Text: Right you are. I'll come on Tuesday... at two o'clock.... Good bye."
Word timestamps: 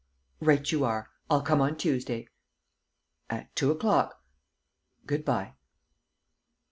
Right 0.39 0.71
you 0.71 0.83
are. 0.83 1.11
I'll 1.29 1.43
come 1.43 1.61
on 1.61 1.77
Tuesday... 1.77 2.27
at 3.29 3.55
two 3.55 3.69
o'clock.... 3.69 4.19
Good 5.05 5.23
bye." 5.23 5.53